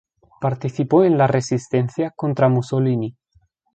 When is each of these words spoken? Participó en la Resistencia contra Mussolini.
Participó 0.39 1.03
en 1.03 1.15
la 1.15 1.27
Resistencia 1.27 2.09
contra 2.15 2.49
Mussolini. 2.49 3.15